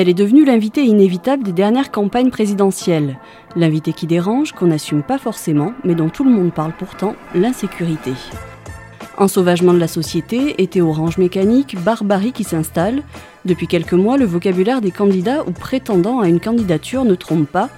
[0.00, 3.18] Elle est devenue l'invité inévitable des dernières campagnes présidentielles.
[3.56, 8.12] L'invité qui dérange, qu'on n'assume pas forcément, mais dont tout le monde parle pourtant, l'insécurité.
[9.16, 13.02] Ensauvagement de la société, été orange mécanique, barbarie qui s'installe.
[13.44, 17.68] Depuis quelques mois, le vocabulaire des candidats ou prétendants à une candidature ne trompe pas.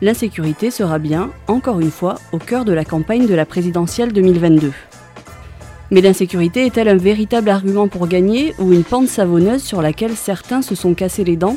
[0.00, 4.72] L'insécurité sera bien, encore une fois, au cœur de la campagne de la présidentielle 2022.
[5.90, 10.62] Mais l'insécurité est-elle un véritable argument pour gagner ou une pente savonneuse sur laquelle certains
[10.62, 11.56] se sont cassés les dents?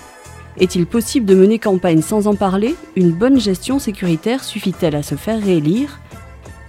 [0.59, 2.75] Est-il possible de mener campagne sans en parler?
[2.97, 6.01] Une bonne gestion sécuritaire suffit-elle à se faire réélire?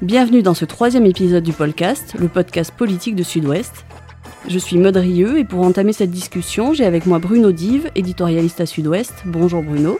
[0.00, 3.84] Bienvenue dans ce troisième épisode du podcast, le podcast politique de Sud-Ouest.
[4.46, 8.60] Je suis Maud Rieux et pour entamer cette discussion, j'ai avec moi Bruno Dive, éditorialiste
[8.60, 9.24] à Sud-Ouest.
[9.24, 9.98] Bonjour Bruno.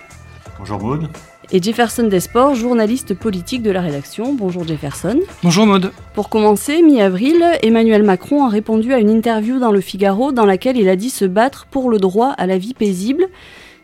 [0.61, 1.09] Bonjour Maud.
[1.51, 4.35] Et Jefferson Desports, journaliste politique de la rédaction.
[4.35, 5.19] Bonjour Jefferson.
[5.43, 5.91] Bonjour Maud.
[6.15, 10.77] Pour commencer, mi-avril, Emmanuel Macron a répondu à une interview dans le Figaro dans laquelle
[10.77, 13.27] il a dit se battre pour le droit à la vie paisible.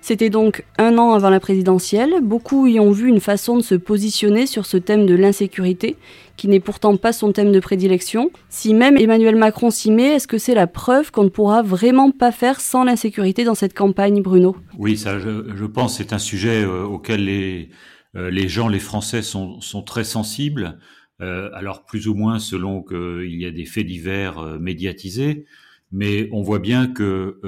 [0.06, 2.20] C'était donc un an avant la présidentielle.
[2.22, 5.96] Beaucoup y ont vu une façon de se positionner sur ce thème de l'insécurité,
[6.36, 8.30] qui n'est pourtant pas son thème de prédilection.
[8.48, 12.12] Si même Emmanuel Macron s'y met, est-ce que c'est la preuve qu'on ne pourra vraiment
[12.12, 14.56] pas faire sans l'insécurité dans cette campagne, Bruno?
[14.78, 17.70] Oui, ça, je, pense, c'est un sujet euh, auquel les,
[18.14, 20.78] euh, les gens, les Français, sont, sont très sensibles.
[21.20, 25.46] Euh, alors plus ou moins selon qu'il y a des faits divers médiatisés,
[25.90, 27.40] mais on voit bien que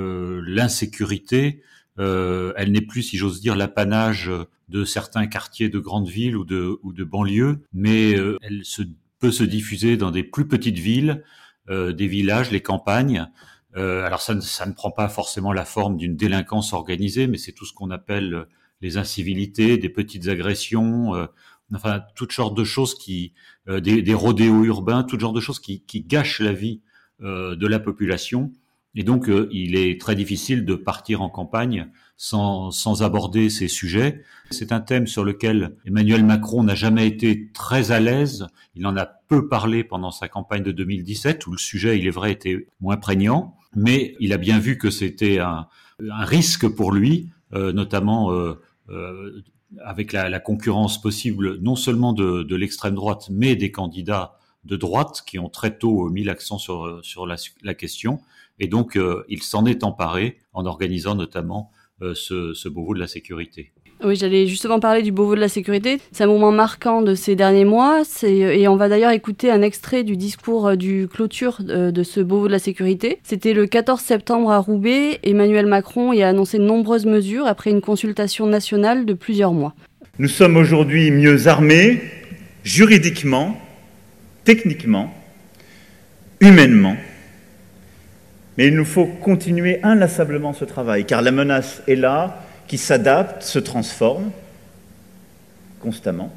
[0.45, 1.63] l'insécurité
[1.99, 4.31] euh, elle n'est plus, si j'ose dire, l'apanage
[4.69, 8.83] de certains quartiers de grandes villes ou de, ou de banlieues, mais euh, elle se,
[9.19, 11.25] peut se diffuser dans des plus petites villes,
[11.69, 13.27] euh, des villages, les campagnes.
[13.75, 17.53] alors ça ne, ça ne prend pas forcément la forme d'une délinquance organisée, mais c'est
[17.53, 18.47] tout ce qu'on appelle
[18.81, 21.13] les incivilités, des petites agressions,
[21.73, 23.35] enfin toutes sortes de choses qui,
[23.69, 26.81] des, des rodéos urbains, toutes sortes de choses qui, qui gâchent la vie
[27.21, 28.53] de la population
[28.99, 33.69] et donc, euh, il est très difficile de partir en campagne sans, sans aborder ces
[33.69, 34.25] sujets.
[34.51, 38.49] C'est un thème sur lequel Emmanuel Macron n'a jamais été très à l'aise.
[38.75, 42.11] Il en a peu parlé pendant sa campagne de 2017, où le sujet, il est
[42.11, 43.55] vrai, était moins prégnant.
[43.77, 45.69] Mais il a bien vu que c'était un,
[46.01, 48.61] un, risque pour lui, euh, notamment euh,
[48.91, 49.43] euh
[49.85, 54.77] avec la, la, concurrence possible non seulement de, de l'extrême droite, mais des candidats de
[54.77, 58.19] droite qui ont très tôt mis l'accent sur, sur la, la question.
[58.61, 61.71] Et donc, euh, il s'en est emparé en organisant notamment
[62.03, 63.73] euh, ce, ce Beauvau de la sécurité.
[64.05, 65.99] Oui, j'allais justement parler du Beauvau de la sécurité.
[66.13, 68.03] C'est un moment marquant de ces derniers mois.
[68.23, 72.47] Et on va d'ailleurs écouter un extrait du discours euh, du clôture de ce Beauvau
[72.47, 73.19] de la sécurité.
[73.25, 75.19] C'était le 14 septembre à Roubaix.
[75.25, 79.75] Emmanuel Macron y a annoncé de nombreuses mesures après une consultation nationale de plusieurs mois.
[80.21, 82.01] Nous sommes aujourd'hui mieux armés,
[82.63, 83.57] juridiquement,
[84.45, 85.13] techniquement,
[86.41, 86.97] humainement
[88.59, 93.43] mais il nous faut continuer inlassablement ce travail, car la menace est là, qui s'adapte,
[93.45, 94.31] se transforme
[95.81, 96.33] constamment.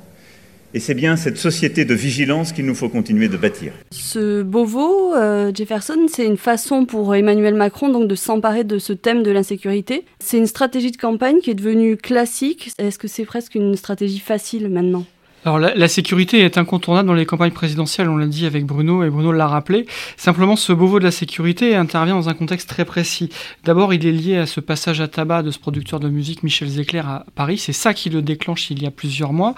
[0.75, 3.73] Et c'est bien cette société de vigilance qu'il nous faut continuer de bâtir.
[3.91, 8.93] Ce Beauvau, euh, Jefferson, c'est une façon pour Emmanuel Macron donc de s'emparer de ce
[8.93, 10.05] thème de l'insécurité.
[10.19, 12.71] C'est une stratégie de campagne qui est devenue classique.
[12.77, 15.05] Est-ce que c'est presque une stratégie facile maintenant?
[15.45, 19.31] La, sécurité est incontournable dans les campagnes présidentielles, on l'a dit avec Bruno et Bruno
[19.31, 19.87] l'a rappelé.
[20.15, 23.29] Simplement ce Beauvau de la sécurité intervient dans un contexte très précis.
[23.63, 26.67] D'abord il est lié à ce passage à tabac de ce producteur de musique Michel
[26.67, 29.55] Zecler à Paris, c'est ça qui le déclenche il y a plusieurs mois.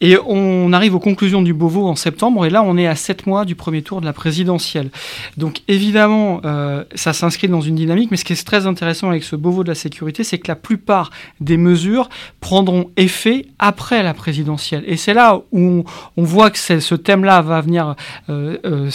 [0.00, 3.26] Et on arrive aux conclusions du Beauvau en septembre et là on est à sept
[3.26, 4.90] mois du premier tour de la présidentielle.
[5.38, 9.24] Donc évidemment euh, ça s'inscrit dans une dynamique, mais ce qui est très intéressant avec
[9.24, 14.12] ce Beauvau de la sécurité, c'est que la plupart des mesures prendront effet après la
[14.12, 14.84] présidentielle.
[15.14, 15.84] Là où
[16.16, 17.94] on, voit que ce thème-là va venir
[18.28, 18.90] euh, euh,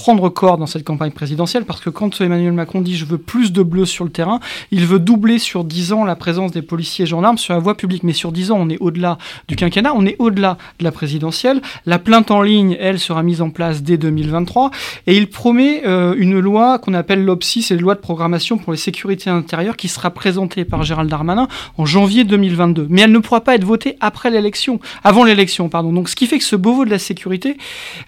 [0.00, 3.52] prendre corps dans cette campagne présidentielle parce que quand Emmanuel Macron dit je veux plus
[3.52, 4.40] de bleus sur le terrain,
[4.70, 7.76] il veut doubler sur 10 ans la présence des policiers et gendarmes sur la voie
[7.76, 8.02] publique.
[8.02, 11.60] Mais sur 10 ans, on est au-delà du quinquennat, on est au-delà de la présidentielle.
[11.84, 14.70] La plainte en ligne, elle, sera mise en place dès 2023
[15.06, 18.72] et il promet euh, une loi qu'on appelle l'OPSI, c'est la loi de programmation pour
[18.72, 21.46] les sécurités intérieures qui sera présentée par Gérald Darmanin
[21.76, 22.86] en janvier 2022.
[22.88, 25.92] Mais elle ne pourra pas être votée après l'élection, avant l'élection, pardon.
[25.92, 27.58] Donc ce qui fait que ce Beauvau de la sécurité,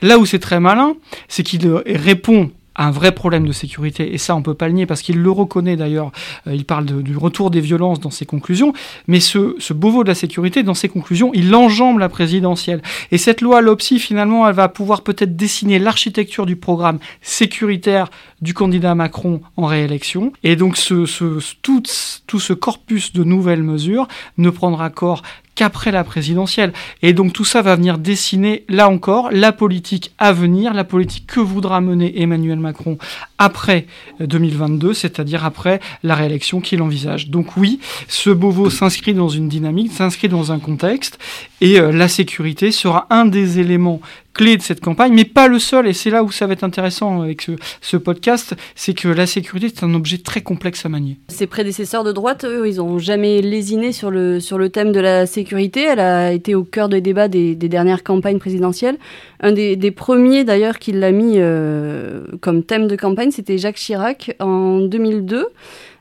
[0.00, 0.94] là où c'est très malin,
[1.28, 4.86] c'est qu'il répond un vrai problème de sécurité, et ça on peut pas le nier
[4.86, 6.10] parce qu'il le reconnaît d'ailleurs,
[6.46, 8.72] euh, il parle du retour des violences dans ses conclusions,
[9.06, 12.82] mais ce, ce Beauvau de la sécurité, dans ses conclusions, il enjambe la présidentielle.
[13.10, 18.54] Et cette loi LOPSI, finalement, elle va pouvoir peut-être dessiner l'architecture du programme sécuritaire du
[18.54, 21.82] candidat Macron en réélection, et donc ce, ce, tout,
[22.26, 24.08] tout ce corpus de nouvelles mesures
[24.38, 25.22] ne prendra corps
[25.54, 26.72] qu'après la présidentielle.
[27.02, 31.26] Et donc tout ça va venir dessiner, là encore, la politique à venir, la politique
[31.26, 32.98] que voudra mener Emmanuel Macron
[33.38, 33.86] après
[34.20, 37.28] 2022, c'est-à-dire après la réélection qu'il envisage.
[37.28, 41.18] Donc oui, ce Beauvau s'inscrit dans une dynamique, s'inscrit dans un contexte,
[41.62, 44.00] et euh, la sécurité sera un des éléments
[44.34, 46.64] clés de cette campagne, mais pas le seul, et c'est là où ça va être
[46.64, 47.46] intéressant avec
[47.82, 51.18] ce, podcast, c'est que la sécurité est un objet très complexe à manier.
[51.28, 54.98] Ses prédécesseurs de droite, eux, ils n'ont jamais lésiné sur le, sur le thème de
[54.98, 58.98] la sécurité, elle a été au cœur des débats des, dernières campagnes présidentielles.
[59.40, 64.34] Un des, premiers d'ailleurs qui l'a mis euh, comme thème de campagne, c'était Jacques Chirac
[64.40, 65.46] en 2002.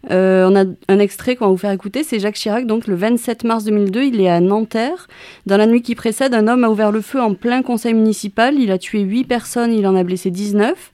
[0.10, 2.96] Euh, on a un extrait qu'on va vous faire écouter, c'est Jacques Chirac, donc le
[2.96, 5.08] 27 mars 2002, il est à Nanterre.
[5.46, 8.56] Dans la nuit qui précède, un homme a ouvert le feu en plein conseil municipal,
[8.58, 10.92] il a tué 8 personnes, il en a blessé 19.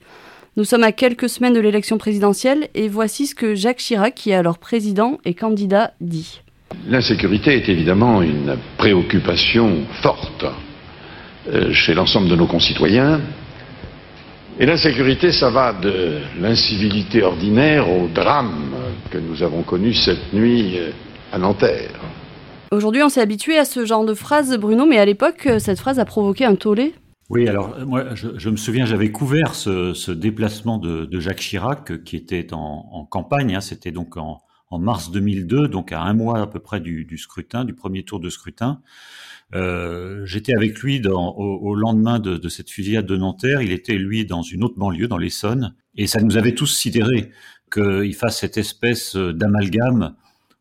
[0.56, 4.30] Nous sommes à quelques semaines de l'élection présidentielle et voici ce que Jacques Chirac, qui
[4.30, 6.42] est alors président et candidat, dit.
[6.86, 10.44] L'insécurité est évidemment une préoccupation forte
[11.48, 13.20] euh, chez l'ensemble de nos concitoyens.
[14.58, 18.74] Et l'insécurité, ça va de l'incivilité ordinaire au drame
[19.10, 20.90] que nous avons connu cette nuit euh,
[21.32, 22.00] à Nanterre.
[22.70, 25.78] Aujourd'hui, on s'est habitué à ce genre de phrase, Bruno, mais à l'époque, euh, cette
[25.78, 26.94] phrase a provoqué un tollé.
[27.30, 32.48] Oui, alors moi, je, me souviens, j'avais couvert ce, déplacement de, Jacques Chirac qui était
[32.52, 33.54] en, campagne.
[33.54, 34.40] Hein, C'était donc en,
[34.78, 38.18] mars 2002, donc à un mois à peu près du, du scrutin, du premier tour
[38.18, 38.80] de scrutin.
[39.54, 43.60] Euh, j'étais avec lui dans, au, lendemain de, de, cette fusillade de Nanterre.
[43.60, 47.30] Il était lui dans une autre banlieue, dans l'Essonne, et ça nous avait tous sidérés
[47.70, 50.14] qu'il fasse cette espèce d'amalgame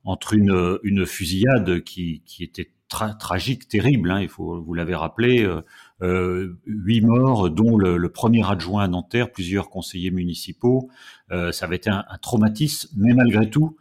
[0.04, 4.12] entre une, une fusillade qui, était tragique, terrible.
[4.12, 5.62] Hein, il faut, vous l'avez rappelé, euh,
[6.02, 10.90] euh, huit morts, dont le, premier adjoint à Nanterre, plusieurs conseillers municipaux.
[11.32, 13.78] Euh, ça avait été un, traumatisme, mais malgré tout,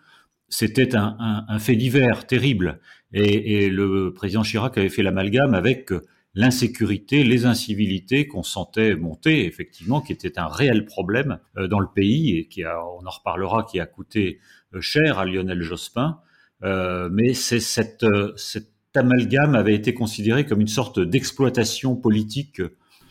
[0.49, 2.81] c'était un, fait divers terrible.
[3.13, 5.93] Et, le président Chirac avait fait l'amalgame avec
[6.37, 11.89] l'insécurité, les incivilités qu'on sentait monter, effectivement, qui était un réel problème euh, dans le
[11.93, 14.39] pays et qui on en reparlera, qui a coûté
[14.75, 16.21] euh, cher à Lionel Jospin.
[16.63, 18.05] Euh, mais c'est cette,
[18.37, 22.63] cet amalgame avait été considéré comme une sorte d'exploitation politique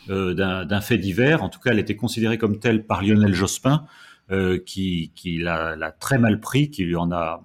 [0.08, 1.42] d'un fait divers.
[1.42, 3.88] En tout cas, elle était considérée comme telle par Lionel Jospin,
[4.68, 5.12] qui,
[5.42, 7.42] l'a très mal pris, qui lui en a,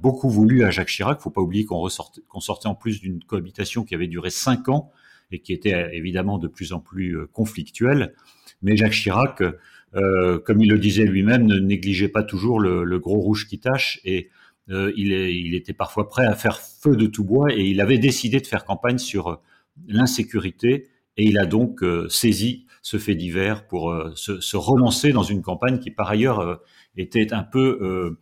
[0.00, 1.20] beaucoup voulu à Jacques Chirac.
[1.20, 4.92] Faut pas oublier qu'on sortait en plus d'une cohabitation qui avait duré cinq ans
[5.30, 8.14] et qui était euh, évidemment de plus en plus euh, conflictuelle.
[8.62, 9.42] Mais Jacques Chirac,
[9.94, 14.00] euh, comme il le disait lui-même, ne négligeait pas toujours le, gros rouge qui tâche
[14.04, 14.30] et
[14.68, 18.46] il, était parfois prêt à faire feu de tout bois et il avait décidé de
[18.46, 19.42] faire campagne sur
[19.86, 20.88] l'insécurité
[21.18, 25.90] et il a donc saisi ce fait divers pour se, relancer dans une campagne qui
[25.90, 26.62] par ailleurs
[26.96, 28.16] était un peu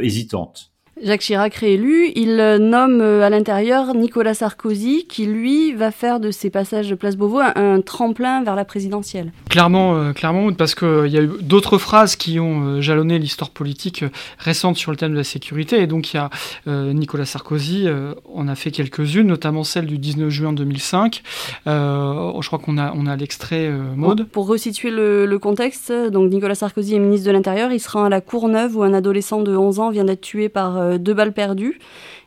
[0.00, 0.71] hésitante.
[1.02, 6.20] Jacques Chirac réélu, il euh, nomme euh, à l'intérieur Nicolas Sarkozy, qui lui va faire
[6.20, 9.32] de ses passages de Place Beauvau un, tremplin vers la présidentielle.
[9.50, 14.04] Clairement, euh, clairement, parce qu'il y a eu d'autres phrases qui ont jalonné l'histoire politique
[14.38, 16.30] récente sur le thème de la sécurité, et donc il y a
[16.66, 17.88] Nicolas Sarkozy,
[18.32, 21.22] on a fait quelques-unes, notamment celle du 19 juin 2005.
[21.66, 24.28] je crois qu'on a, on a l'extrait mode.
[24.28, 28.04] Pour resituer le, le, contexte, donc Nicolas Sarkozy est ministre de l'Intérieur, il se rend
[28.04, 31.14] à la Courneuve où un adolescent de 11 ans vient d'être tué par euh, deux
[31.14, 31.78] balles perdues.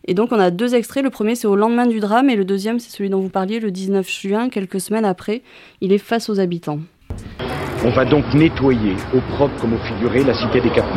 [0.08, 1.04] Et donc on a deux extraits.
[1.04, 3.60] Le premier c'est au lendemain du drame et le deuxième c'est celui dont vous parliez
[3.60, 5.42] le 19 juin, quelques semaines après.
[5.82, 6.80] Il est face aux habitants.
[7.84, 10.88] On va donc nettoyer au propre comme au figuré la cité des Quatre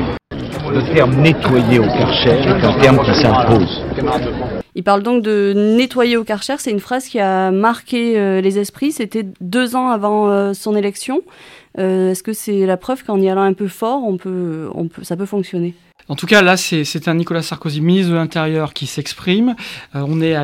[0.73, 3.85] Le terme nettoyer au Karcher est un terme qui s'impose.
[4.75, 6.55] Il parle donc de nettoyer au Karcher.
[6.59, 8.93] C'est une phrase qui a marqué euh, les esprits.
[8.93, 11.23] C'était deux ans avant euh, son élection.
[11.77, 15.05] Est-ce que c'est la preuve qu'en y allant un peu fort, on peut, on peut,
[15.05, 15.75] ça peut fonctionner?
[16.09, 19.55] En tout cas, là, c'est un Nicolas Sarkozy, ministre de l'Intérieur, qui s'exprime.
[19.95, 20.35] Euh, on est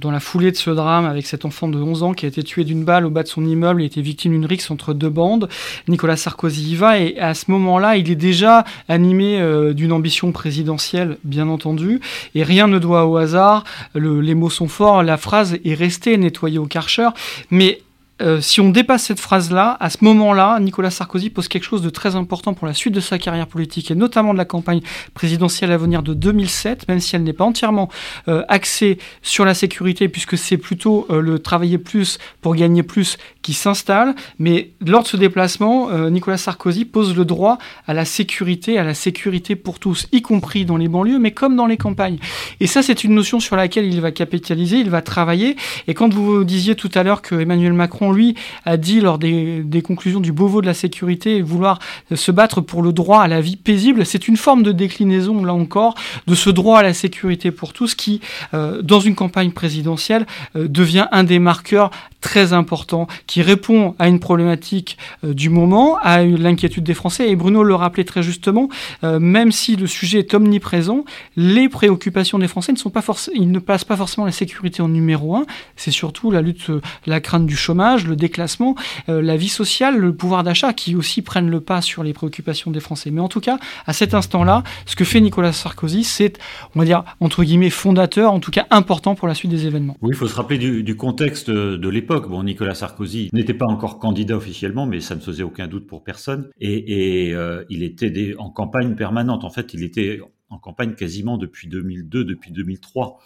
[0.00, 2.42] dans la foulée de ce drame avec cet enfant de 11 ans qui a été
[2.42, 3.82] tué d'une balle au bas de son immeuble.
[3.82, 5.48] Il était victime d'une rixe entre deux bandes.
[5.88, 10.32] Nicolas Sarkozy y va et à ce moment-là, il est déjà animé euh, d'une ambition
[10.32, 12.00] présidentielle, bien entendu.
[12.34, 13.64] Et rien ne doit au hasard.
[13.94, 15.02] Le, les mots sont forts.
[15.02, 17.08] La phrase est restée nettoyée au Karcher.
[17.50, 17.82] Mais
[18.20, 21.90] euh, si on dépasse cette phrase-là, à ce moment-là, Nicolas Sarkozy pose quelque chose de
[21.90, 24.80] très important pour la suite de sa carrière politique et notamment de la campagne
[25.14, 27.88] présidentielle à venir de 2007, même si elle n'est pas entièrement
[28.26, 33.18] euh, axée sur la sécurité, puisque c'est plutôt euh, le travailler plus pour gagner plus
[33.42, 34.14] qui s'installe.
[34.38, 38.94] Mais lors de ce déplacement, Nicolas Sarkozy pose le droit à la sécurité, à la
[38.94, 42.18] sécurité pour tous, y compris dans les banlieues, mais comme dans les campagnes.
[42.60, 45.56] Et ça, c'est une notion sur laquelle il va capitaliser, il va travailler.
[45.86, 48.34] Et quand vous disiez tout à l'heure que Emmanuel Macron Lui,
[48.64, 51.78] a dit lors des, conclusions du Beauvau de la sécurité vouloir
[52.14, 54.04] se battre pour le droit à la vie paisible.
[54.04, 55.94] C'est une forme de déclinaison, là encore,
[56.26, 58.20] de ce droit à la sécurité pour tous qui,
[58.54, 64.08] euh, dans une campagne présidentielle, euh, devient un des marqueurs très importants, qui répond à
[64.08, 67.30] une problématique euh, du moment, à l'inquiétude des Français.
[67.30, 68.68] Et Bruno le rappelait très justement,
[69.02, 71.04] même si le sujet est omniprésent,
[71.36, 73.02] les préoccupations des Français ne sont pas
[73.34, 75.46] ils ne passent pas forcément la sécurité en numéro un.
[75.76, 76.70] C'est surtout la lutte,
[77.06, 78.74] la crainte du chômage, le déclassement,
[79.08, 82.80] la vie sociale, le pouvoir d'achat qui aussi prennent le pas sur les préoccupations des
[82.80, 83.10] Français.
[83.10, 86.38] Mais en tout cas, à cet instant-là, ce que fait Nicolas Sarkozy, c'est,
[86.74, 89.96] on va dire, entre guillemets, fondateur, en tout cas important pour la suite des événements.
[90.02, 92.28] Oui, il faut se rappeler du, contexte de l'époque.
[92.28, 96.04] Bon, Nicolas Sarkozy n'était pas encore candidat officiellement, mais ça ne faisait aucun doute pour
[96.04, 96.48] personne.
[96.60, 99.44] Et, euh, il était en campagne permanente.
[99.44, 103.18] En fait, il était en campagne quasiment depuis 2002, depuis 2003.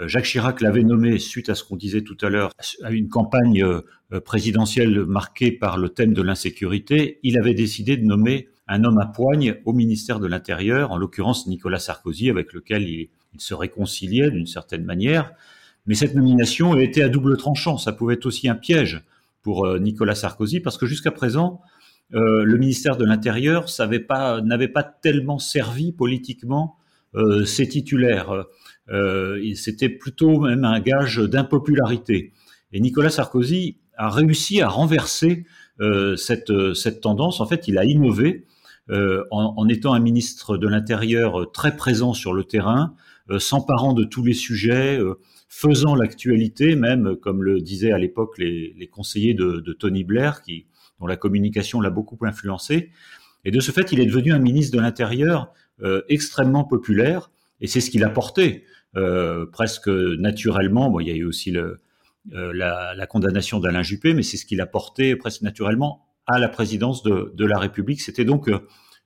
[0.00, 2.50] Euh, Jacques Chirac l'avait nommé, suite à ce qu'on disait tout à l'heure,
[2.82, 7.18] à une campagne euh, présidentielle marquée par le thème de l'insécurité.
[7.22, 11.46] Il avait décidé de nommer un homme à poigne au ministère de l'Intérieur, en l'occurrence
[11.46, 15.30] Nicolas Sarkozy, avec lequel il, se réconciliait d'une certaine manière.
[15.86, 17.76] Mais cette nomination été à double tranchant.
[17.76, 19.02] Ça pouvait être aussi un piège
[19.42, 21.60] pour euh, Nicolas Sarkozy, parce que jusqu'à présent,
[22.14, 26.76] euh, le ministère de l'Intérieur n'avait pas, tellement servi politiquement
[27.14, 28.46] euh, ses titulaires.
[29.54, 32.32] C'était plutôt même un gage d'impopularité.
[32.72, 35.44] Et Nicolas Sarkozy a réussi à renverser
[36.16, 37.40] cette, cette tendance.
[37.40, 38.46] En fait, il a innové
[38.90, 42.94] euh, en, étant un ministre de l'Intérieur euh, très présent sur le terrain,
[43.30, 45.00] euh, s'emparant de tous les sujets,
[45.48, 50.42] faisant l'actualité, même comme le disaient à l'époque les, conseillers de, Tony Blair,
[51.00, 52.90] dont la communication l'a beaucoup influencé.
[53.44, 55.52] Et de ce fait, il est devenu un ministre de l'Intérieur
[56.08, 58.64] extrêmement populaire, et c'est ce qu'il a porté
[59.52, 60.98] presque naturellement.
[61.00, 61.78] Il y a eu aussi le,
[62.30, 67.02] la, condamnation d'Alain Juppé, mais c'est ce qu'il a porté presque naturellement à la présidence
[67.02, 68.00] de, de la République.
[68.00, 68.58] C'était donc euh,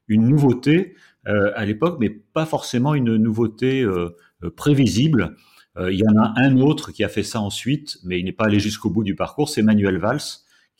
[0.08, 0.94] une nouveauté
[1.28, 4.16] euh, à l'époque, mais pas forcément une nouveauté euh,
[4.56, 5.36] prévisible.
[5.78, 8.46] il y en a un autre qui a fait ça ensuite, mais il n'est pas
[8.46, 10.20] allé jusqu'au bout du parcours, c'est Manuel Valls,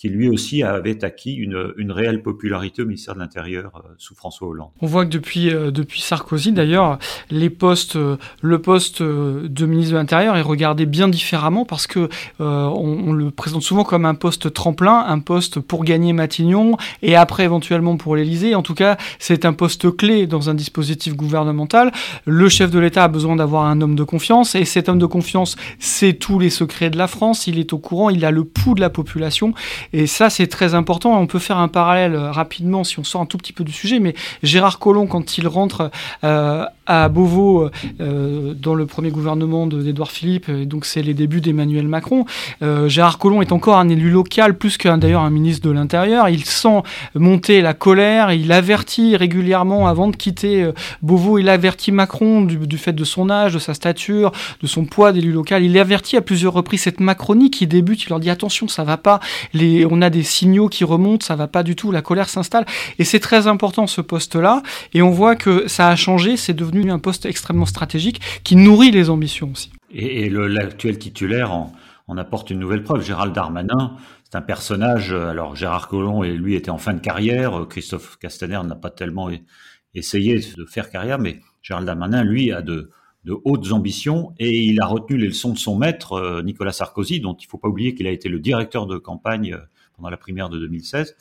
[0.01, 4.15] qui lui aussi avait acquis une, une réelle popularité au ministère de l'Intérieur euh, sous
[4.15, 4.71] François Hollande.
[4.81, 6.99] On voit que depuis, euh, depuis Sarkozy, d'ailleurs,
[7.31, 12.09] les postes, euh, le poste de ministre de l'Intérieur est regardé bien différemment parce que
[12.39, 17.45] on, le présente souvent comme un poste tremplin, un poste pour gagner Matignon et après
[17.45, 18.55] éventuellement pour l'Élysée.
[18.55, 21.93] En tout cas, c'est un poste clé dans un dispositif gouvernemental.
[22.25, 25.07] Le chef de l'État a besoin d'avoir un homme de confiance et cet homme de
[25.07, 27.47] confiance sait tous les secrets de la France.
[27.47, 29.53] Il est au courant, il a le pouls de la population
[29.93, 31.21] et ça, c'est très important.
[31.21, 33.73] On peut faire un parallèle euh, rapidement si on sort un tout petit peu du
[33.73, 35.91] sujet, mais Gérard Collomb, quand il rentre
[36.23, 37.69] euh, à Beauvau
[38.01, 42.25] euh, dans le premier gouvernement d'Édouard Philippe, donc c'est les débuts d'Emmanuel Macron,
[42.87, 46.29] Gérard Collomb est encore un élu local, plus qu'un d'ailleurs un ministre de l'Intérieur.
[46.29, 46.83] Il sent
[47.15, 50.71] monter la colère, il avertit régulièrement avant de quitter
[51.03, 54.33] Beauvau, il avertit Macron du, fait de son âge, de sa stature,
[54.63, 55.65] de son poids d'élu local.
[55.65, 58.97] Il avertit à plusieurs reprises cette Macronie qui débute, il leur dit attention, ça va
[58.97, 59.21] pas,
[59.87, 62.67] on a des signaux qui remontent, ça va pas du tout, la colère s'installe.
[62.99, 64.63] Et c'est très important ce poste-là.
[64.93, 68.91] Et on voit que ça a changé, c'est devenu un poste extrêmement stratégique qui nourrit
[68.91, 69.71] les ambitions aussi.
[69.93, 71.73] Et, l'actuel titulaire en,
[72.17, 73.05] apporte une nouvelle preuve.
[73.05, 75.13] Gérald Darmanin, c'est un personnage.
[75.13, 77.67] Alors Gérard Collomb et lui étaient en fin de carrière.
[77.69, 79.31] Christophe Castaner n'a pas tellement
[79.95, 82.91] essayé de faire carrière, mais Gérald Darmanin, lui, a de,
[83.25, 87.21] de hautes ambitions et il a retenu les leçons de son maître, euh, Nicolas Sarkozy,
[87.21, 89.61] dont il ne faut pas oublier qu'il a été le directeur de campagne euh,
[90.01, 91.17] pendant la primaire de 2016,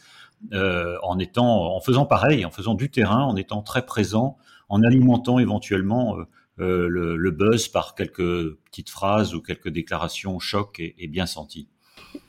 [0.53, 4.38] euh, en étant, en faisant pareil, en faisant du terrain, en étant très présent,
[4.69, 6.17] en alimentant éventuellement
[6.57, 11.67] le, buzz par quelques petites phrases ou quelques déclarations choc et bien senties.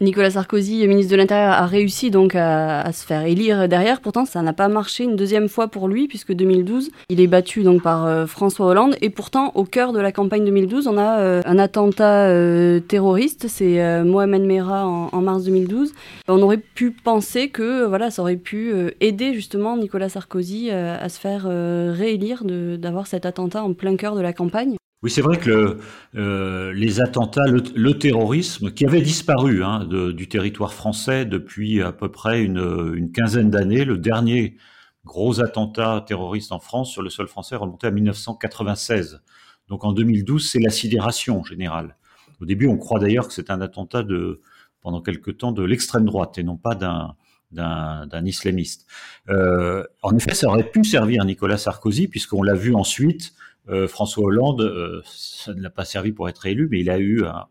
[0.03, 4.01] Nicolas Sarkozy, ministre de l'Intérieur, a réussi donc à, se faire élire derrière.
[4.01, 7.63] Pourtant, ça n'a pas marché une deuxième fois pour lui, puisque 2012, il est battu
[7.63, 8.97] donc par euh, François Hollande.
[9.03, 13.47] Et pourtant, au cœur de la campagne 2012, on a euh, un attentat euh, terroriste.
[13.49, 15.93] C'est Mohamed Merah en, mars 2012.
[16.29, 21.21] On aurait pu penser que voilà, ça aurait pu aider justement Nicolas Sarkozy à se
[21.21, 24.77] faire réélire, d'avoir cet attentat en plein cœur de la campagne.
[25.03, 25.79] Oui, c'est vrai que
[26.15, 32.11] euh, les attentats, le, terrorisme, qui avait disparu hein, du territoire français depuis à peu
[32.11, 34.59] près une, quinzaine d'années, le dernier
[35.07, 39.23] gros attentat terroriste en France sur le sol français remontait à 1996.
[39.69, 41.97] Donc en 2012, c'est la sidération générale.
[42.43, 44.43] Au début, on croit d'ailleurs que c'est un attentat de,
[44.83, 47.17] pendant quelque temps, de l'extrême droite et non pas d'un
[47.53, 48.87] d'un islamiste.
[49.29, 53.33] Euh, en effet, ça aurait pu servir Nicolas Sarkozy, puisqu'on l'a vu ensuite
[53.69, 56.99] euh, François Hollande, euh, ça ne l'a pas servi pour être élu, mais il a
[56.99, 57.47] eu un,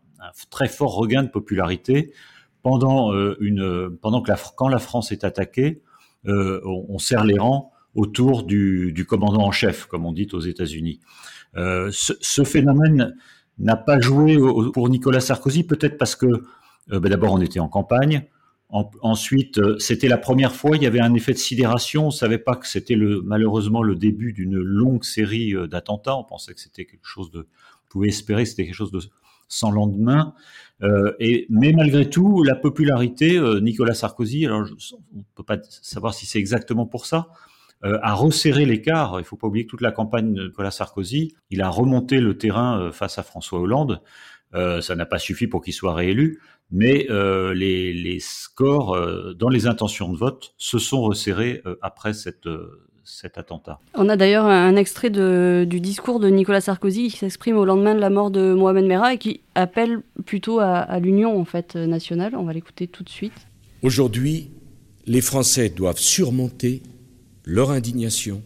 [0.50, 2.12] très fort regain de popularité
[2.62, 3.10] pendant
[4.02, 5.80] pendant que quand la France est attaquée,
[6.26, 11.00] on, serre les rangs autour du, commandant en chef, comme on dit aux États-Unis.
[11.56, 13.16] Ce, ce, phénomène
[13.58, 14.36] n'a pas joué
[14.74, 16.44] pour Nicolas Sarkozy, peut-être parce que
[16.88, 18.26] ben d'abord on était en campagne,
[18.70, 22.06] ensuite, euh, c'était la première fois, il y avait un effet de sidération.
[22.06, 26.16] On savait pas que c'était malheureusement le début d'une longue série euh, d'attentats.
[26.16, 29.00] On pensait que c'était quelque chose de, on pouvait espérer que c'était quelque chose de
[29.48, 30.34] sans lendemain.
[30.82, 34.68] Euh, et, mais malgré tout, la popularité, Nicolas Sarkozy, alors
[35.12, 37.28] on ne peut pas savoir si c'est exactement pour ça,
[37.82, 39.18] a resserré l'écart.
[39.18, 42.36] Il faut pas oublier que toute la campagne de Nicolas Sarkozy, il a remonté le
[42.36, 44.02] terrain face à François Hollande.
[44.54, 46.40] Euh, ça n'a pas suffi pour qu'il soit réélu,
[46.70, 51.76] mais euh, les, les, scores euh, dans les intentions de vote se sont resserrés euh,
[51.82, 52.48] après cette,
[53.04, 53.80] cet attentat.
[53.94, 57.94] On a d'ailleurs un extrait de, du discours de Nicolas Sarkozy qui s'exprime au lendemain
[57.94, 61.76] de la mort de Mohamed Merah et qui appelle plutôt à, à l'union en fait
[61.76, 62.34] nationale.
[62.36, 63.32] On va l'écouter tout de suite.
[63.82, 64.50] Aujourd'hui,
[65.06, 66.82] les Français doivent surmonter
[67.44, 68.42] leur indignation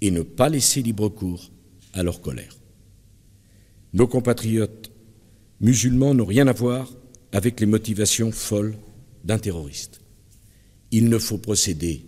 [0.00, 1.50] et ne pas laisser libre cours
[1.94, 2.52] à leur colère.
[3.94, 4.90] Nos compatriotes
[5.60, 6.90] musulmans n'ont rien à voir
[7.32, 8.76] avec les motivations folles
[9.24, 10.00] d'un terroriste.
[10.90, 12.06] Il ne faut procéder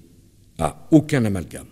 [0.59, 1.66] à aucun amalgame.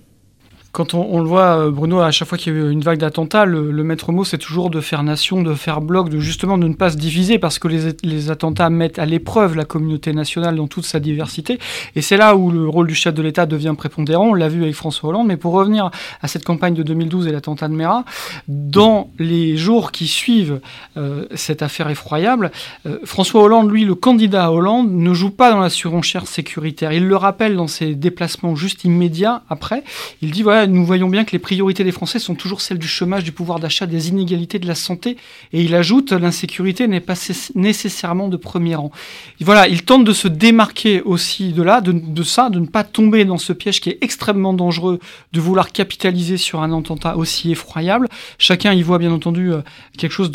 [0.78, 3.00] Quand on, le voit, euh, Bruno, à chaque fois qu'il y a eu une vague
[3.00, 6.68] d'attentats, le, maître mot, c'est toujours de faire nation, de faire bloc, de justement de
[6.68, 10.54] ne pas se diviser, parce que les, les attentats mettent à l'épreuve la communauté nationale
[10.54, 11.58] dans toute sa diversité.
[11.96, 14.28] Et c'est là où le rôle du chef de l'État devient prépondérant.
[14.28, 15.26] On l'a vu avec François Hollande.
[15.26, 15.90] Mais pour revenir
[16.22, 18.04] à cette campagne de 2012 et l'attentat de Mera,
[18.46, 20.60] dans les jours qui suivent
[20.96, 22.52] euh, cette affaire effroyable,
[22.86, 26.92] euh, François Hollande, lui, le candidat à Hollande, ne joue pas dans la surenchère sécuritaire.
[26.92, 29.82] Il le rappelle dans ses déplacements juste immédiats après.
[30.22, 32.88] Il dit voilà, nous voyons bien que les priorités des Français sont toujours celles du
[32.88, 35.16] chômage, du pouvoir d'achat, des inégalités, de la santé.
[35.52, 37.14] Et il ajoute, l'insécurité n'est pas
[37.54, 38.90] nécessairement de premier rang.
[39.40, 43.24] Voilà, il tente de se démarquer aussi de là, de, ça, de ne pas tomber
[43.24, 44.98] dans ce piège qui est extrêmement dangereux,
[45.32, 48.08] de vouloir capitaliser sur un attentat aussi effroyable.
[48.38, 49.60] Chacun y voit bien entendu euh,
[49.96, 50.30] quelque chose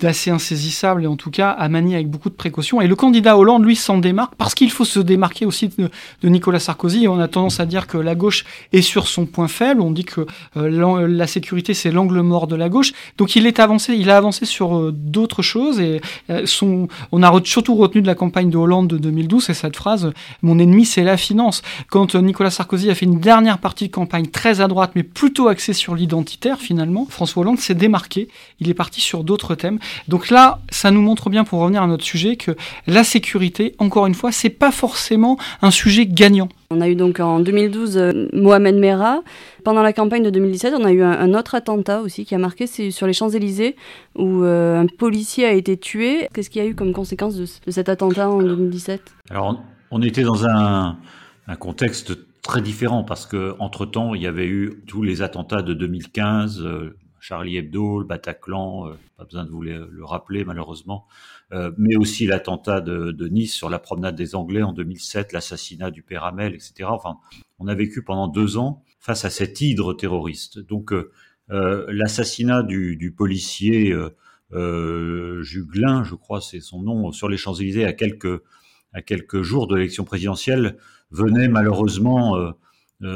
[0.00, 2.80] d'assez insaisissable et en tout cas à manier avec beaucoup de précautions.
[2.80, 5.88] Et le candidat Hollande, lui, s'en démarque parce qu'il faut se démarquer aussi de,
[6.22, 7.08] de Nicolas Sarkozy.
[7.08, 9.80] On a tendance à dire que la gauche est sur son point faible.
[9.80, 10.26] On dit que
[10.56, 12.92] euh, la sécurité c'est l'angle mort de la gauche.
[13.16, 17.22] Donc il est avancé, il a avancé sur euh, d'autres choses et euh, son, on
[17.22, 20.84] a surtout retenu de la campagne de Hollande de 2012 c'est cette phrase "Mon ennemi
[20.84, 21.62] c'est la finance".
[21.90, 25.48] Quand Nicolas Sarkozy a fait une dernière partie de campagne très à droite mais plutôt
[25.48, 28.28] axée sur l'identitaire finalement, François Hollande s'est démarqué.
[28.60, 29.78] Il est parti sur d'autres thèmes.
[30.08, 34.06] Donc là, ça nous montre bien pour revenir à notre sujet que la sécurité, encore
[34.06, 36.48] une fois, c'est pas forcément un sujet gagnant.
[36.70, 39.22] On a eu donc en 2012 euh, Mohamed Merah.
[39.64, 42.66] Pendant la campagne de 2017, on a eu un, autre attentat aussi qui a marqué,
[42.66, 43.74] c'est sur les Champs-Élysées,
[44.16, 46.28] où euh, un policier a été tué.
[46.34, 49.00] Qu'est-ce qu'il y a eu comme conséquence de, cet attentat en 2017
[49.30, 50.98] Alors, on était dans un,
[51.58, 55.72] contexte très différent parce que entre temps, il y avait eu tous les attentats de
[55.72, 56.60] 2015.
[56.60, 61.06] Euh, Charlie Hebdo, le Bataclan, pas besoin de vous le rappeler malheureusement,
[61.52, 65.90] euh, mais aussi l'attentat de, de, Nice sur la promenade des Anglais en 2007, l'assassinat
[65.90, 66.84] du père Hamel, etc.
[66.84, 67.16] Enfin,
[67.58, 70.58] on a vécu pendant deux ans face à cette hydre terroriste.
[70.58, 73.94] Donc, euh, l'assassinat du, du, policier
[74.52, 78.42] euh, Juglin, je crois c'est son nom, sur les Champs-Élysées à quelques
[78.92, 80.76] à quelques jours de l'élection présidentielle
[81.10, 82.36] venait malheureusement,
[83.00, 83.06] je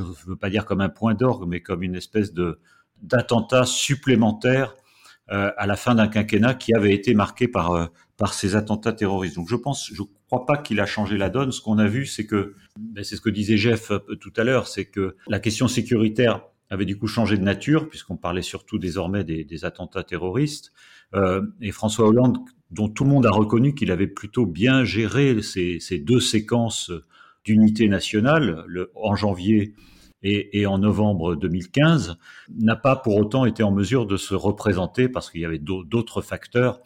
[0.00, 2.58] ne veux pas dire comme un point d'orgue, mais comme une espèce de
[3.02, 4.85] d'attentats supplémentaires euh,
[5.28, 7.86] à la fin d'un quinquennat qui avait été marqué par euh,
[8.16, 9.36] par ces attentats terroristes.
[9.36, 11.52] Donc je pense, je crois pas qu'il a changé la donne.
[11.52, 14.44] Ce qu'on a vu, c'est que, ben c'est ce que disait Jeff euh, tout à
[14.44, 18.78] l'heure, c'est que la question sécuritaire avait du coup changé de nature puisqu'on parlait surtout
[18.78, 20.72] désormais des, attentats terroristes.
[21.14, 22.38] Euh, et François Hollande,
[22.70, 26.90] dont tout le monde a reconnu qu'il avait plutôt bien géré ces, ces deux séquences
[27.44, 29.74] d'unité nationale, le, en janvier
[30.22, 32.16] et, en novembre 2015,
[32.58, 36.22] n'a pas pour autant été en mesure de se représenter parce qu'il y avait d'autres
[36.22, 36.80] facteurs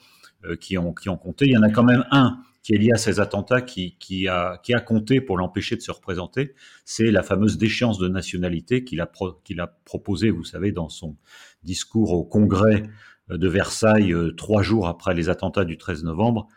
[0.45, 1.47] euh, qui, ont, qui ont compté.
[1.47, 3.97] Il y en a quand même un qui est lié à ces attentats qui,
[4.29, 6.55] a, qui a compté pour l'empêcher de se représenter.
[6.85, 9.11] C'est la fameuse déchéance de nationalité qu'il a,
[9.45, 11.17] qu'il a proposée, vous savez, dans son
[11.63, 12.83] discours au Congrès
[13.31, 16.49] de Versailles euh, trois jours après les attentats du 13 novembre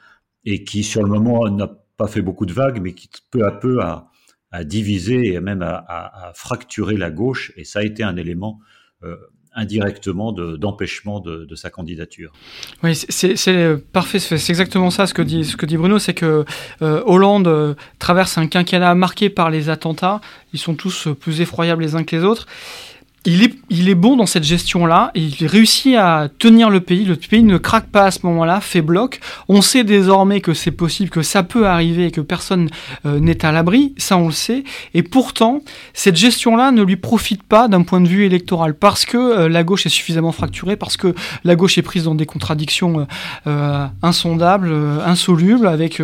[0.43, 3.51] et qui, sur le moment, n'a pas fait beaucoup de vagues, mais qui peu à
[3.51, 4.11] peu a,
[4.53, 8.59] à diviser et même à, fracturer la gauche, et ça a été un élément
[9.03, 9.17] euh,
[9.55, 12.31] indirectement d'empêchement de, sa candidature.
[12.81, 16.45] Oui, c'est parfait, c'est exactement ça ce que dit, ce que dit Bruno, c'est que
[16.81, 20.21] euh, Hollande euh, traverse un quinquennat marqué par les attentats,
[20.53, 22.47] ils sont tous plus effroyables les uns que les autres.
[23.25, 27.57] Il est, bon dans cette gestion-là, il réussit à tenir le pays, le pays ne
[27.57, 29.21] craque pas à ce moment-là, fait bloc.
[29.47, 32.69] On sait désormais que c'est possible, que ça peut arriver et que personne
[33.05, 34.65] euh, n'est à l'abri, ça on le sait.
[34.93, 35.61] Et pourtant,
[35.93, 39.63] cette gestion-là ne lui profite pas d'un point de vue électoral, parce que euh, la
[39.63, 43.07] gauche est suffisamment fracturée, parce que la gauche est prise dans des contradictions
[43.47, 44.73] euh, insondables,
[45.05, 46.01] insolubles, avec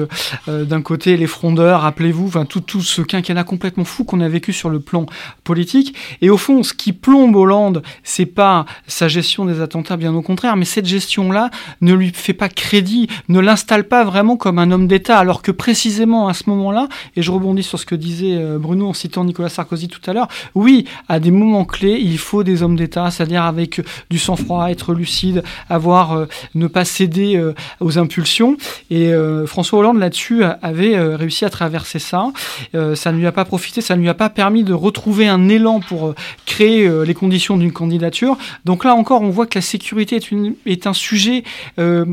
[0.47, 4.69] d'un côté les frondeurs, rappelez-vous, tout, tout ce quinquennat complètement fou qu'on a vécu sur
[4.69, 5.05] le plan
[5.43, 5.95] politique.
[6.21, 10.21] Et au fond, ce qui plombe Hollande, c'est pas sa gestion des attentats, bien au
[10.21, 11.49] contraire, mais cette gestion-là
[11.81, 15.49] ne lui fait pas crédit, ne l'installe pas vraiment comme un homme d'État, alors que
[15.49, 19.23] précisément à ce moment-là, et je rebondis sur ce que disait euh, Bruno en citant
[19.23, 23.09] Nicolas Sarkozy tout à l'heure, oui, à des moments clés, il faut des hommes d'État,
[23.09, 28.55] c'est-à-dire avec du sang-froid, être lucide, avoir, euh, ne pas céder euh, aux impulsions.
[28.91, 29.11] Et
[29.47, 32.31] François Hollande là-dessus avait réussi à traverser ça.
[32.73, 35.47] ça ne lui a pas profité, ça ne lui a pas permis de retrouver un
[35.49, 36.13] élan pour
[36.45, 38.37] créer euh, les conditions d'une candidature.
[38.65, 40.19] Donc là encore, on voit que la sécurité
[40.65, 41.43] est, un sujet
[41.79, 42.05] euh,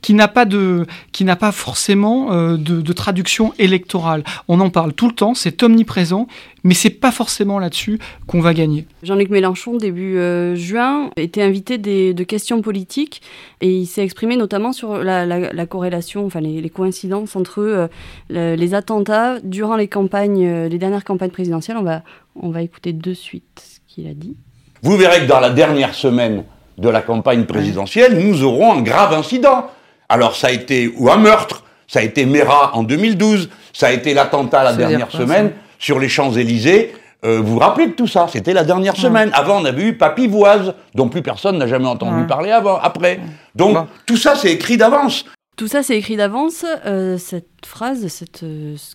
[0.00, 4.22] qui n'a pas de, qui pas forcément euh, de, traduction électorale.
[4.46, 6.28] On en parle tout le temps, c'est omniprésent,
[6.62, 8.86] mais c'est pas forcément là-dessus qu'on va gagner.
[9.02, 10.16] Jean-Luc Mélenchon, début
[10.54, 13.20] juin, était invité de questions politiques
[13.60, 17.88] et il s'est exprimé notamment sur la corrélation, enfin les, les coïncidences entre
[18.30, 21.76] les attentats durant les campagnes, les dernières campagnes présidentielles.
[21.76, 22.02] On va,
[22.36, 24.36] on va écouter de suite qu'il a dit.
[24.82, 26.44] Vous verrez que dans la dernière semaine
[26.78, 29.70] de la campagne présidentielle, nous aurons un grave incident.
[30.08, 33.92] Alors ça a été, ou un meurtre, ça a été Mera en 2012, ça a
[33.92, 36.94] été l'attentat la dernière semaine sur les Champs-Élysées.
[37.24, 38.26] Euh, vous vous rappelez de tout ça?
[38.30, 39.30] C'était la dernière semaine.
[39.32, 43.20] Avant, on avait eu Papivoise, dont plus personne n'a jamais entendu parler avant, après.
[43.54, 45.24] Donc, tout ça, c'est écrit d'avance.
[45.56, 46.66] Tout ça, c'est écrit d'avance.
[46.84, 48.04] Euh, cette phrase,
[48.42, 48.94] euh, ce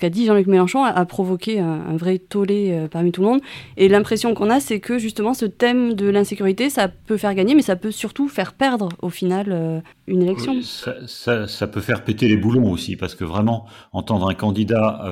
[0.00, 3.40] qu'a dit Jean-Luc Mélenchon a, provoqué un, vrai tollé euh, parmi tout le monde.
[3.76, 7.54] Et l'impression qu'on a, c'est que justement, ce thème de l'insécurité, ça peut faire gagner,
[7.54, 10.62] mais ça peut surtout faire perdre, au final, une élection.
[10.62, 15.04] ça, peut faire péter les boulons aussi, parce que vraiment, entendre un candidat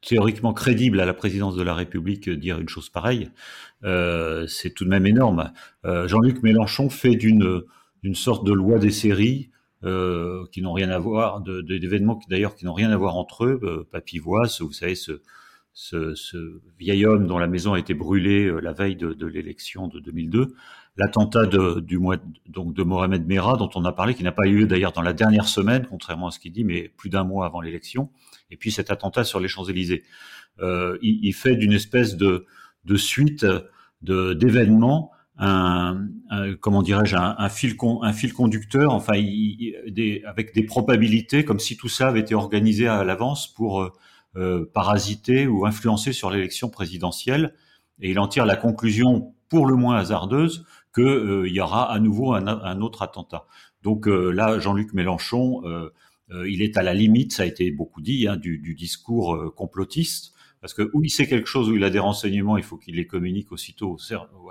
[0.00, 3.30] théoriquement crédible à la présidence de la République dire une chose pareille,
[3.82, 5.52] c'est tout de même énorme.
[5.84, 7.64] Jean-Luc Mélenchon fait d'une
[8.14, 9.50] sorte de loi des séries
[9.84, 13.60] euh, qui n'ont rien à voir, d'événements d'ailleurs qui n'ont rien à voir entre eux.
[13.62, 15.22] Euh, Papivoise, vous savez, ce,
[15.72, 19.26] ce, ce, vieil homme dont la maison a été brûlée euh, la veille de, de
[19.26, 20.54] l'élection de 2002,
[20.96, 22.16] l'attentat du mois
[22.48, 25.02] donc de Mohamed Merah dont on a parlé, qui n'a pas eu lieu d'ailleurs dans
[25.02, 28.10] la dernière semaine, contrairement à ce qu'il dit, mais plus d'un mois avant l'élection,
[28.50, 30.02] et puis cet attentat sur les Champs-Élysées.
[30.58, 32.46] Euh, il, il, fait d'une espèce de,
[32.84, 33.46] de suite
[34.02, 36.08] d'événements un,
[36.60, 38.92] comment dirais-je un, fil un fil conducteur.
[38.92, 43.82] Enfin des, avec des probabilités comme si tout ça avait été organisé à l'avance pour
[43.82, 43.92] euh,
[44.36, 47.54] euh, parasiter ou influencer sur l'élection présidentielle.
[48.00, 51.92] Et il en tire la conclusion pour le moins hasardeuse que euh, il y aura
[51.92, 53.46] à nouveau un, un autre attentat.
[53.82, 55.62] Donc là Jean-Luc Mélenchon
[56.30, 60.34] il est à la limite ça a été beaucoup dit hein, du, du, discours complotiste.
[60.60, 62.96] Parce que où il sait quelque chose, où il a des renseignements, il faut qu'il
[62.96, 63.96] les communique aussitôt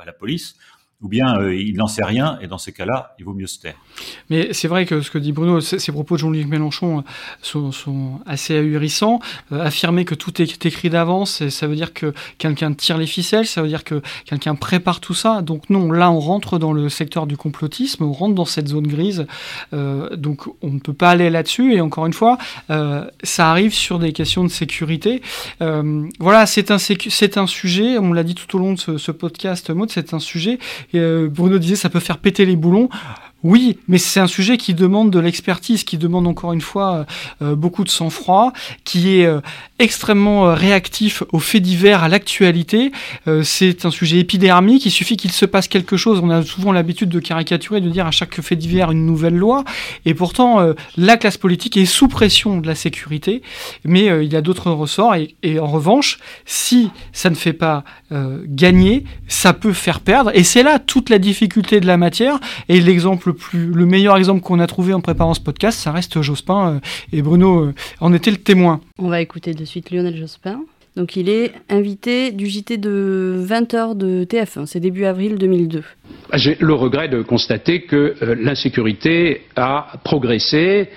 [0.01, 0.55] à la police
[1.01, 3.59] ou bien euh, il n'en sait rien, et dans ces cas-là, il vaut mieux se
[3.59, 3.75] taire.
[4.31, 7.03] Mais c'est vrai que ce que dit Bruno, ces propos de Jean-Luc Mélenchon
[7.55, 9.19] euh, sont, assez ahurissants.
[9.51, 13.45] Euh, affirmer que tout est écrit d'avance, ça veut dire que quelqu'un tire les ficelles,
[13.45, 15.43] ça veut dire que quelqu'un prépare tout ça.
[15.43, 18.87] Donc non, là on rentre dans le secteur du complotisme, on rentre dans cette zone
[18.87, 19.27] grise.
[19.71, 22.37] donc on ne peut pas aller là-dessus, et encore une fois,
[22.69, 25.21] ça arrive sur des questions de sécurité.
[25.59, 30.13] voilà, c'est un, sujet, on l'a dit tout au long de ce, podcast, Maud, c'est
[30.13, 30.59] un sujet
[30.93, 32.89] Bruno disait ça peut faire péter les boulons.
[33.43, 37.05] Oui, mais c'est un sujet qui demande de l'expertise, qui demande encore une fois
[37.43, 38.51] euh, beaucoup de sang-froid,
[38.83, 39.41] qui est euh,
[39.77, 42.91] extrêmement euh, réactif aux faits divers, à l'actualité.
[43.43, 46.19] c'est un sujet épidermique, il suffit qu'il se passe quelque chose.
[46.23, 49.63] On a souvent l'habitude de caricaturer, de dire à chaque fait divers une nouvelle loi.
[50.05, 53.41] Et pourtant, la classe politique est sous pression de la sécurité,
[53.83, 55.15] mais il y a d'autres ressorts.
[55.15, 60.31] Et, et, en revanche, si ça ne fait pas gagner, ça peut faire perdre.
[60.33, 62.39] Et c'est là toute la difficulté de la matière.
[62.69, 65.91] Et l'exemple le, plus, le meilleur exemple qu'on a trouvé en préparant ce podcast, ça
[65.91, 66.75] reste Jospin.
[66.75, 66.79] Euh,
[67.11, 68.81] et Bruno euh, en était le témoin.
[68.97, 70.61] On va écouter de suite Lionel Jospin.
[70.95, 75.83] Donc il est invité du JT de 20h de TF1, c'est début avril 2002.
[76.33, 80.89] J'ai le regret de constater que euh, l'insécurité a progressé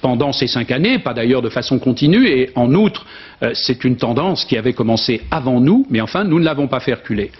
[0.00, 3.04] pendant ces cinq années, pas d'ailleurs de façon continue, et en outre,
[3.52, 6.94] c'est une tendance qui avait commencé avant nous, mais enfin, nous ne l'avons pas fait
[6.94, 7.32] reculer.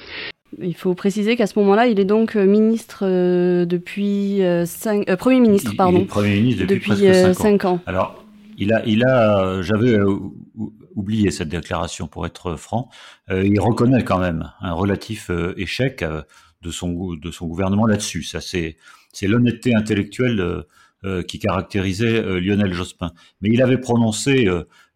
[0.61, 5.13] Il faut préciser qu'à ce moment-là, il est donc euh, ministre euh, depuis euh, cinq,
[5.17, 5.99] premier ministre, pardon.
[5.99, 7.81] Il est premier ministre depuis, depuis 5 ans.
[7.87, 8.25] Alors,
[8.59, 9.99] Il a, il a, j'avais
[10.95, 12.89] oublié cette déclaration pour être franc.
[13.31, 16.05] il reconnaît quand même un relatif échec
[16.63, 18.23] de son de son gouvernement là-dessus.
[18.23, 18.77] Ça c'est
[19.13, 20.65] c'est l'honnêteté intellectuelle
[21.27, 23.11] qui caractérisait Lionel Jospin.
[23.41, 24.49] Mais il avait prononcé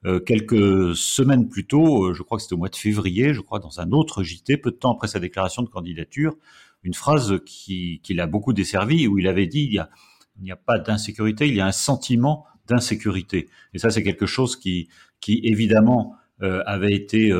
[0.06, 3.40] euh, quelques semaines plus tôt, euh, je crois que c'était au mois de février, je
[3.40, 6.36] crois, dans un autre JT, peu de temps après sa déclaration de candidature,
[6.84, 11.48] une phrase qui, l'a beaucoup desservi, où il avait dit il n'y a pas d'insécurité,
[11.48, 13.48] il y a un sentiment d'insécurité.
[13.74, 14.88] Et ça, c'est quelque chose qui,
[15.26, 17.32] évidemment, euh, avait été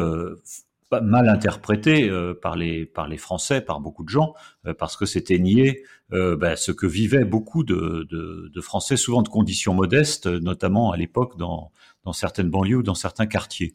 [0.91, 2.11] mal interprété
[2.43, 4.35] par les Français, par beaucoup de gens,
[4.79, 9.75] parce que c'était nier ben, ce que vivaient beaucoup de, de, Français, souvent de conditions
[9.75, 11.71] modestes, notamment à l'époque dans
[12.05, 13.75] dans certaines banlieues ou dans certains quartiers.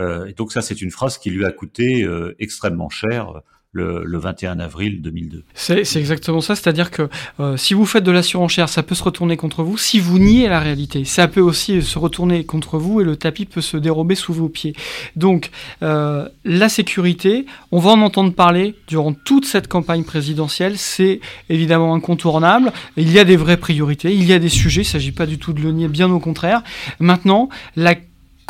[0.00, 3.42] Euh, et donc ça, c'est une phrase qui lui a coûté euh, extrêmement cher.
[3.74, 5.44] Le, le, 21 avril 2002.
[5.54, 7.08] C'est exactement ça, c'est-à-dire que
[7.40, 9.78] euh, si vous faites de la surenchère, ça peut se retourner contre vous.
[9.78, 13.46] Si vous niez la réalité, ça peut aussi se retourner contre vous et le tapis
[13.46, 14.74] peut se dérober sous vos pieds.
[15.16, 15.50] Donc
[15.82, 21.94] euh, la sécurité, on va en entendre parler durant toute cette campagne présidentielle, c'est évidemment
[21.94, 22.74] incontournable.
[22.98, 25.24] Il y a des vraies priorités, il y a des sujets, il ne s'agit pas
[25.24, 26.62] du tout de le nier, bien au contraire.
[27.00, 27.94] Maintenant, la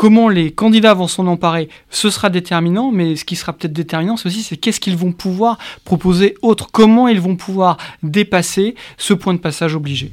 [0.03, 4.17] Comment les candidats vont s'en emparer, ce sera déterminant, mais ce qui sera peut-être déterminant,
[4.17, 9.15] c'est aussi c'est qu'est-ce qu'ils vont pouvoir proposer autre, comment ils vont pouvoir dépasser ce
[9.15, 10.13] point de passage obligé.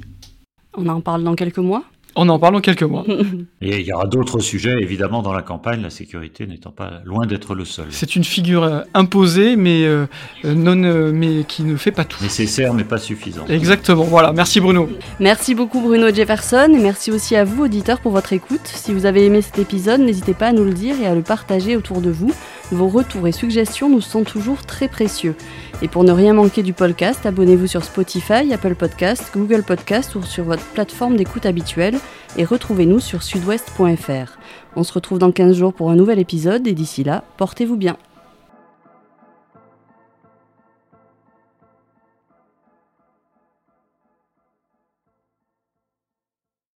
[0.77, 1.85] On en parle dans quelques mois
[2.19, 3.05] on en parle dans quelques mois.
[3.61, 7.25] Et il y aura d'autres sujets, évidemment, dans la campagne, la sécurité n'étant pas loin
[7.25, 7.87] d'être le seul.
[7.91, 10.05] C'est une figure euh, imposée, mais, euh,
[10.43, 10.75] euh, non,
[11.13, 12.21] mais qui ne fait pas tout.
[12.21, 13.45] Nécessaire, mais pas suffisant.
[13.47, 14.33] Exactement, voilà.
[14.33, 14.89] Merci Bruno.
[15.19, 18.61] Merci beaucoup Bruno Jefferson, et merci aussi à vous, auditeurs, pour votre écoute.
[18.65, 21.21] Si vous avez aimé cet épisode, n'hésitez pas à nous le dire et à le
[21.21, 22.33] partager autour de vous.
[22.71, 25.35] Vos retours et suggestions nous sont toujours très précieux.
[25.81, 30.21] Et pour ne rien manquer du podcast, abonnez-vous sur Spotify, Apple Podcast, Google Podcast ou
[30.21, 31.97] sur votre plateforme d'écoute habituelle
[32.37, 34.37] et retrouvez-nous sur sudouest.fr.
[34.75, 37.97] On se retrouve dans 15 jours pour un nouvel épisode et d'ici là, portez-vous bien.